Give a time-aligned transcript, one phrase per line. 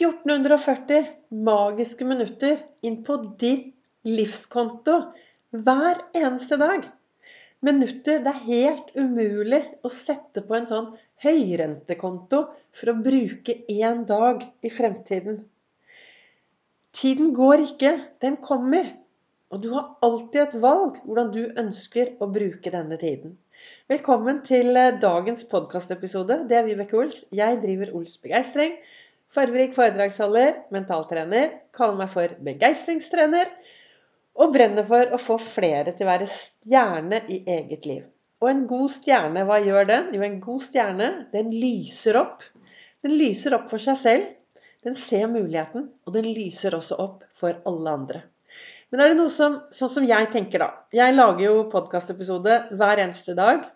[0.00, 3.74] 1440 magiske minutter inn på ditt
[4.08, 4.94] livskonto
[5.52, 6.86] hver eneste dag.
[7.60, 10.86] Minutter det er helt umulig å sette på en sånn
[11.20, 12.40] høyrentekonto
[12.80, 15.42] for å bruke én dag i fremtiden.
[16.96, 17.92] Tiden går ikke,
[18.24, 18.88] den kommer.
[19.52, 23.36] Og du har alltid et valg hvordan du ønsker å bruke denne tiden.
[23.92, 24.72] Velkommen til
[25.02, 26.46] dagens podkastepisode.
[26.48, 27.26] Det er Vibeke Ols.
[27.36, 28.78] Jeg driver Ols Begeistring.
[29.30, 33.52] Farverik foredragsholder, mentaltrener, kaller meg for begeistringstrener.
[34.40, 38.02] Og brenner for å få flere til å være stjerne i eget liv.
[38.40, 40.10] Og en god stjerne, hva gjør den?
[40.16, 42.46] Jo, en god stjerne, den lyser opp.
[43.04, 44.28] Den lyser opp for seg selv.
[44.82, 48.22] Den ser muligheten, og den lyser også opp for alle andre.
[48.90, 50.70] Men er det noe som Sånn som jeg tenker, da.
[50.96, 53.68] Jeg lager jo podkastepisode hver eneste dag.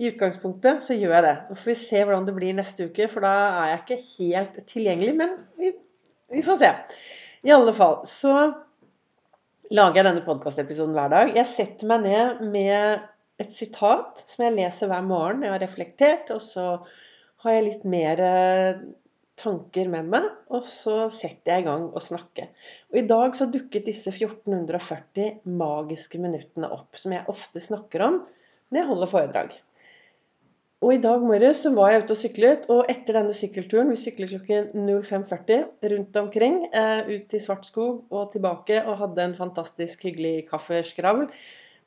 [0.00, 1.36] I utgangspunktet så gjør jeg det.
[1.50, 4.60] Nå får vi se hvordan det blir neste uke, for da er jeg ikke helt
[4.70, 5.14] tilgjengelig.
[5.18, 5.74] Men vi,
[6.32, 6.70] vi får se.
[7.44, 8.32] I alle fall så
[9.76, 11.34] lager jeg denne podkastepisoden hver dag.
[11.36, 13.04] Jeg setter meg ned med
[13.40, 15.44] et sitat som jeg leser hver morgen.
[15.44, 16.66] Jeg har reflektert, og så
[17.44, 18.82] har jeg litt mer eh,
[19.40, 22.50] tanker med meg, og så setter jeg i gang å snakke.
[22.92, 28.22] Og I dag så dukket disse 1440 magiske minuttene opp, som jeg ofte snakker om
[28.70, 29.60] når jeg holder foredrag.
[30.80, 34.30] Og i dag morges var jeg ute og syklet, og etter denne sykkelturen Vi syklet
[34.32, 40.46] klokken 05.40 rundt omkring, eh, ut i Svartskog og tilbake, og hadde en fantastisk hyggelig
[40.48, 41.26] kaffeskravl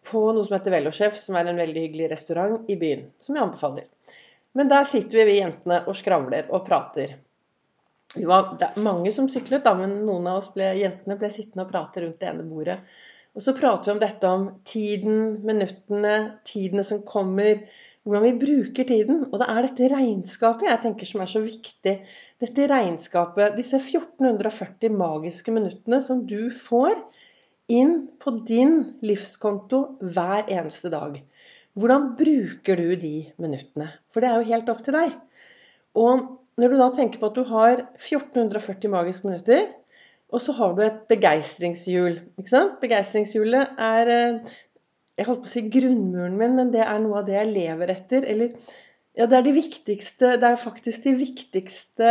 [0.06, 3.44] på noe som heter Velosjef, som er en veldig hyggelig restaurant i byen, som jeg
[3.48, 3.88] anbefaler.
[4.54, 7.16] Men der sitter vi, vi jentene, og skravler og prater.
[8.14, 11.32] Vi var det er mange som syklet, da, men noen av oss ble, jentene ble
[11.34, 12.78] sittende og prate rundt det ene bordet.
[13.34, 16.14] Og så prater vi om dette om tiden, minuttene,
[16.46, 17.64] tidene som kommer
[18.04, 19.26] hvordan vi bruker tiden.
[19.32, 21.96] Og det er dette regnskapet jeg tenker som er så viktig.
[22.44, 26.98] Dette regnskapet, disse 1440 magiske minuttene som du får
[27.72, 31.22] inn på din livskonto hver eneste dag.
[31.80, 33.88] Hvordan bruker du de minuttene?
[34.14, 35.16] For det er jo helt opp til deg.
[35.98, 36.28] Og
[36.60, 39.72] når du da tenker på at du har 1440 magiske minutter,
[40.34, 42.16] og så har du et begeistringshjul.
[42.82, 44.54] Begeistringshjulet er eh,
[45.18, 47.94] jeg holdt på å si grunnmuren min, men det er noe av det jeg lever
[47.94, 48.26] etter.
[48.30, 48.56] Eller
[49.14, 52.08] ja, det er de viktigste Det er faktisk de viktigste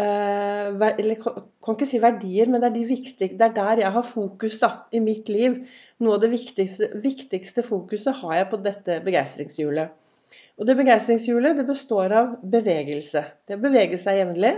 [0.00, 3.94] eh, Eller kan ikke si verdier, men det er, de viktige, det er der jeg
[3.96, 5.60] har fokus da, i mitt liv.
[6.02, 9.98] Noe av det viktigste, viktigste fokuset har jeg på dette begeistringshjulet.
[10.60, 13.24] Og det begeistringshjulet det består av bevegelse.
[13.48, 14.54] Det å bevege seg jevnlig.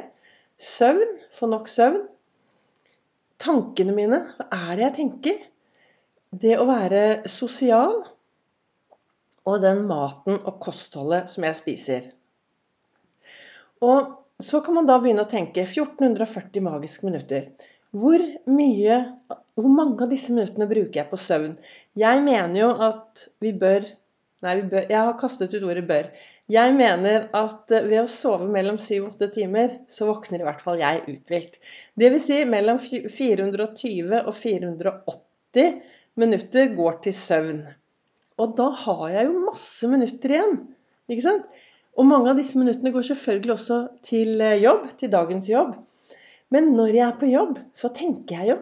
[0.62, 1.18] Søvn.
[1.34, 2.04] Få nok søvn.
[3.42, 4.22] Tankene mine.
[4.38, 5.42] Hva er det jeg tenker?
[6.42, 8.00] Det å være sosial
[9.44, 12.06] og den maten og kostholdet som jeg spiser.
[13.84, 17.50] Og så kan man da begynne å tenke 1440 magiske minutter.
[17.94, 19.02] Hvor mye
[19.54, 21.52] Hvor mange av disse minuttene bruker jeg på søvn?
[21.94, 23.86] Jeg mener jo at vi bør
[24.44, 26.10] Nei, vi bør, jeg har kastet ut ordet 'bør'.
[26.52, 30.60] Jeg mener at ved å sove mellom 7 og 8 timer, så våkner i hvert
[30.60, 31.56] fall jeg uthvilt.
[31.96, 32.26] Dvs.
[32.26, 35.78] Si mellom 420 og 480
[36.20, 37.62] minutter går til søvn.
[38.40, 40.56] Og da har jeg jo masse minutter igjen.
[41.10, 41.48] Ikke sant?
[41.94, 45.74] Og mange av disse minuttene går selvfølgelig også til eh, jobb, til dagens jobb.
[46.54, 48.56] Men når jeg er på jobb, så tenker jeg jo.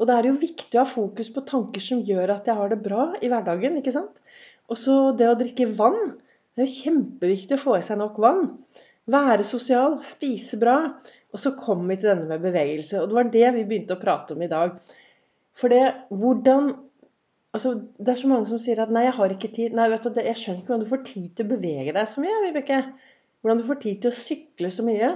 [0.00, 2.56] Og da er det jo viktig å ha fokus på tanker som gjør at jeg
[2.56, 3.76] har det bra i hverdagen.
[3.80, 4.20] ikke sant?
[4.68, 6.14] Og så det å drikke vann.
[6.56, 8.46] Det er jo kjempeviktig å få i seg nok vann.
[9.10, 10.76] Være sosial, spise bra.
[11.30, 13.00] Og så kommer vi til denne med bevegelse.
[13.00, 14.76] Og det var det vi begynte å prate om i dag.
[15.60, 16.70] For det hvordan
[17.52, 19.76] altså, Det er så mange som sier at 'nei, jeg har ikke tid'.
[19.76, 22.24] Nei, vet du, Jeg skjønner ikke hvordan du får tid til å bevege deg så
[22.24, 22.38] mye.
[22.46, 22.80] Vibeke.
[23.40, 25.10] Hvordan du får tid til å sykle så mye.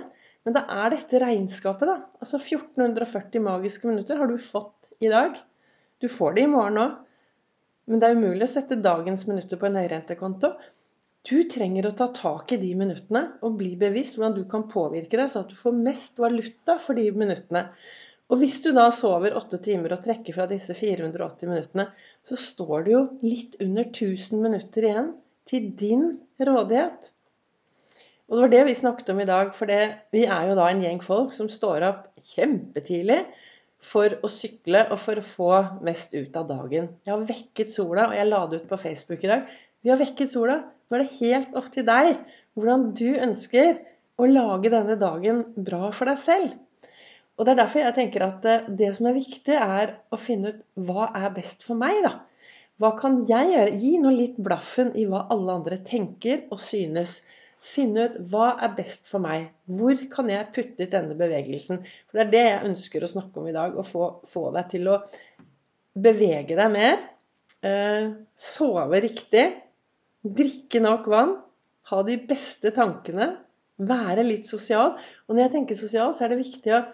[0.44, 1.96] Men det er dette regnskapet, da.
[2.20, 5.38] Altså 1440 magiske minutter har du fått i dag.
[6.00, 6.96] Du får det i morgen òg.
[7.88, 10.52] Men det er umulig å sette dagens minutter på en høyrentekonto.
[11.24, 15.16] Du trenger å ta tak i de minuttene og bli bevisst hvordan du kan påvirke
[15.16, 17.70] deg, så at du får mest valuta for de minuttene.
[18.32, 21.88] Og hvis du da sover åtte timer og trekker fra disse 480 minuttene,
[22.24, 25.10] så står det jo litt under 1000 minutter igjen
[25.48, 26.06] til din
[26.40, 27.10] rådighet.
[28.24, 29.82] Og det var det vi snakket om i dag, for det,
[30.14, 33.20] vi er jo da en gjeng folk som står opp kjempetidlig
[33.84, 35.50] for å sykle og for å få
[35.84, 36.88] mest ut av dagen.
[37.04, 39.50] Jeg har vekket sola, og jeg la det ut på Facebook i dag.
[39.84, 40.62] Vi har vekket sola.
[40.88, 42.14] Nå er det helt opp til deg
[42.56, 43.82] hvordan du ønsker
[44.16, 46.54] å lage denne dagen bra for deg selv.
[47.34, 50.54] Og Det er derfor jeg tenker at eh, det som er viktig, er å finne
[50.54, 51.98] ut hva er best for meg.
[52.06, 52.20] da?
[52.82, 53.78] Hva kan jeg gjøre?
[53.82, 57.22] Gi nå litt blaffen i hva alle andre tenker og synes.
[57.64, 59.46] finne ut hva er best for meg.
[59.64, 61.78] Hvor kan jeg putte ut denne bevegelsen?
[62.10, 63.78] For det er det jeg ønsker å snakke om i dag.
[63.78, 64.98] Å få, få deg til å
[65.96, 66.98] bevege deg mer.
[67.64, 69.46] Eh, sove riktig.
[70.24, 71.38] Drikke nok vann.
[71.88, 73.30] Ha de beste tankene.
[73.80, 74.98] Være litt sosial.
[75.24, 76.84] Og når jeg tenker sosial, så er det viktig å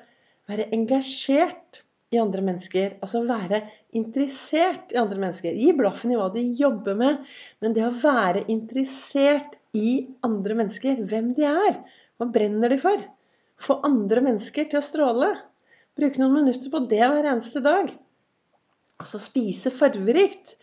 [0.51, 2.97] være engasjert i andre mennesker.
[3.05, 3.63] Altså være
[3.97, 5.55] interessert i andre mennesker.
[5.55, 7.23] Gi blaffen i hva de jobber med.
[7.63, 11.79] Men det å være interessert i andre mennesker, hvem de er,
[12.19, 13.07] hva brenner de for?
[13.61, 15.31] Få andre mennesker til å stråle.
[15.99, 17.93] Bruke noen minutter på det hver eneste dag.
[19.01, 20.57] Altså spise farverikt.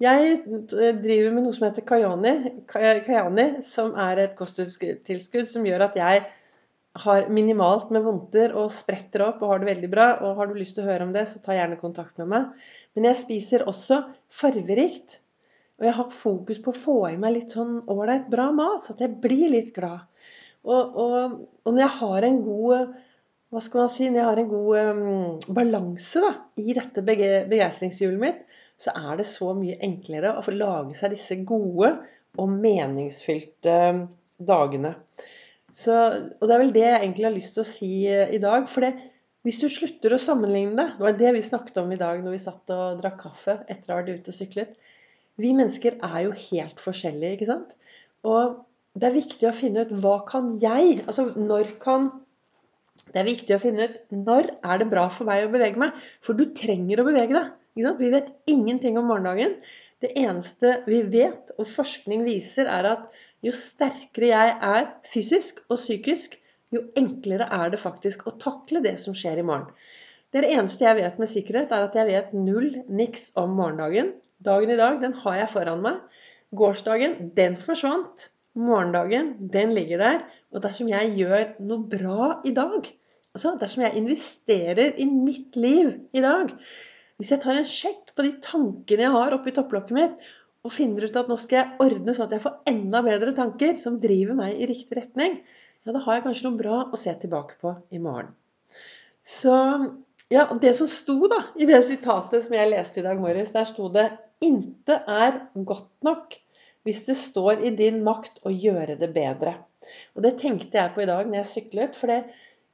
[0.00, 0.38] Jeg
[0.72, 6.22] driver med noe som heter Kayani som er et kosttilskudd som gjør at jeg
[6.98, 10.06] har minimalt med vondter og spretter opp og har det veldig bra.
[10.26, 12.48] Og har du lyst til å høre om det, så ta gjerne kontakt med meg.
[12.96, 14.02] Men jeg spiser også
[14.40, 15.20] farverikt.
[15.80, 18.92] Og jeg har fokus på å få i meg litt sånn ålreit, bra mat, så
[18.92, 20.02] at jeg blir litt glad.
[20.68, 22.98] Og, og, og, når jeg har en god
[23.50, 26.28] hva skal man si, når jeg har en god um, balanse da,
[26.60, 28.44] i dette begeistringshjulet mitt,
[28.80, 31.90] så er det så mye enklere å få lage seg disse gode
[32.38, 33.78] og meningsfylte
[34.38, 34.94] dagene.
[35.76, 35.94] Så,
[36.40, 38.66] og det er vel det jeg egentlig har lyst til å si eh, i dag.
[38.70, 38.94] For det,
[39.46, 42.36] hvis du slutter å sammenligne det Det var det vi snakket om i dag når
[42.36, 44.74] vi satt og drakk kaffe etter å ha vært ute og syklet.
[45.40, 47.76] Vi mennesker er jo helt forskjellige, ikke sant?
[48.28, 48.58] Og
[49.00, 52.10] det er viktig å finne ut hva kan jeg Altså når kan
[53.06, 55.94] Det er viktig å finne ut når er det bra for meg å bevege meg.
[56.20, 57.54] For du trenger å bevege deg.
[58.00, 59.54] Vi vet ingenting om morgendagen.
[60.00, 63.08] Det eneste vi vet, og forskning viser, er at
[63.44, 66.38] jo sterkere jeg er fysisk og psykisk,
[66.72, 69.68] jo enklere er det faktisk å takle det som skjer i morgen.
[70.30, 74.12] Det eneste jeg vet med sikkerhet, er at jeg vet null niks om morgendagen.
[74.40, 75.98] Dagen i dag, den har jeg foran meg.
[76.56, 78.28] Gårsdagen, den forsvant.
[78.54, 80.22] Morgendagen, den ligger der.
[80.54, 82.86] Og dersom jeg gjør noe bra i dag,
[83.34, 86.50] altså dersom jeg investerer i mitt liv i dag
[87.20, 90.28] Hvis jeg tar en sjekk på de tankene jeg har oppi topplokket mitt,
[90.60, 93.78] og finner ut at nå skal jeg ordne sånn at jeg får enda bedre tanker
[93.80, 95.38] som driver meg i riktig retning,
[95.86, 98.34] ja, da har jeg kanskje noe bra å se tilbake på i morgen.
[99.24, 99.54] Så
[100.32, 103.64] ja, det som sto da i det sitatet som jeg leste i dag morges, der
[103.68, 106.36] sto det 'Inte er godt nok
[106.84, 109.56] hvis det står i din makt å gjøre det bedre'.
[110.14, 112.24] Og det tenkte jeg på i dag når jeg syklet, for det,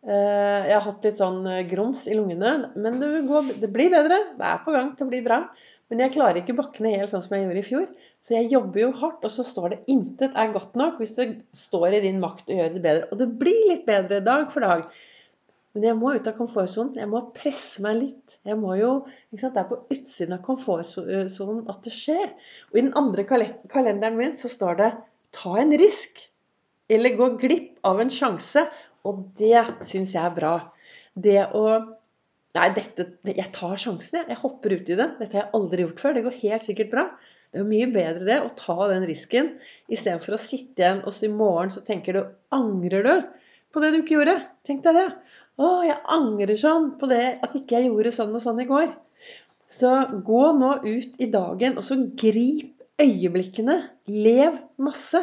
[0.06, 2.70] jeg har hatt litt sånn eh, grums i lungene.
[2.79, 4.20] Men det, går, det blir bedre.
[4.38, 5.41] Det er på gang til å bli bra.
[5.91, 7.91] Men jeg klarer ikke bakkene helt sånn som jeg gjorde i fjor.
[8.23, 11.26] Så jeg jobber jo hardt, og så står det 'intet er godt nok' hvis det
[11.55, 13.08] står i din makt å gjøre det bedre.
[13.12, 14.87] Og det blir litt bedre dag for dag.
[15.76, 16.94] Men jeg må ut av komfortsonen.
[16.97, 18.38] Jeg må presse meg litt.
[18.49, 18.93] Jeg må jo,
[19.31, 22.32] Det er på utsiden av komfortsonen at det skjer.
[22.73, 23.26] Og i den andre
[23.69, 24.91] kalenderen min så står det
[25.32, 26.31] 'ta en risk'.
[26.88, 28.67] Eller 'gå glipp av en sjanse'.
[29.06, 30.56] Og det syns jeg er bra.
[31.14, 31.69] Det å
[32.56, 34.31] Nei, dette, jeg tar sjansen, jeg.
[34.32, 35.06] Jeg hopper i det.
[35.19, 36.14] Dette har jeg aldri gjort før.
[36.17, 37.03] Det går helt sikkert bra.
[37.53, 39.50] Det er mye bedre det å ta den risken
[39.93, 42.23] istedenfor å sitte igjen og så i morgen så tenker du
[42.56, 43.12] Angrer du
[43.76, 44.38] på det du ikke gjorde?
[44.64, 45.05] Tenk deg det.
[45.61, 48.88] Å, jeg angrer sånn på det at ikke jeg gjorde sånn og sånn i går.
[49.69, 49.93] Så
[50.25, 53.76] gå nå ut i dagen, og så grip øyeblikkene.
[54.08, 55.20] Lev masse.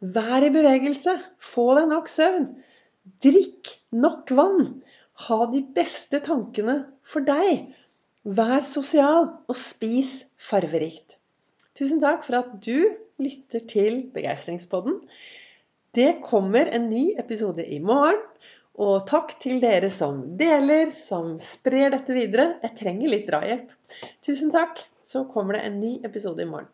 [0.00, 1.16] Vær i bevegelse.
[1.40, 2.48] Få deg nok søvn.
[3.04, 4.82] Drikk nok vann.
[5.28, 7.66] Ha de beste tankene for deg.
[8.24, 11.18] Vær sosial, og spis farverikt.
[11.76, 15.02] Tusen takk for at du lytter til Begeistringspodden.
[15.94, 18.22] Det kommer en ny episode i morgen.
[18.74, 22.54] Og takk til dere som deler, som sprer dette videre.
[22.64, 23.76] Jeg trenger litt drahjelp.
[24.24, 24.80] Tusen takk.
[25.04, 26.72] Så kommer det en ny episode i morgen.